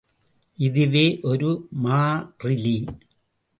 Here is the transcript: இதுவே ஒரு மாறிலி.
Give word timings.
இதுவே 0.59 1.19
ஒரு 1.23 1.49
மாறிலி. 1.83 2.77